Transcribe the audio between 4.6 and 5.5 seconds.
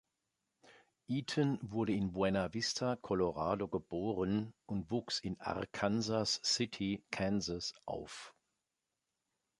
und wuchs in